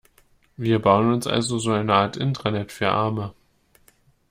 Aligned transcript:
Wir 0.57 0.79
bauen 0.79 1.13
uns 1.13 1.27
also 1.27 1.59
so 1.59 1.69
eine 1.73 1.93
Art 1.93 2.17
Intranet 2.17 2.71
für 2.71 2.89
Arme. 2.89 3.35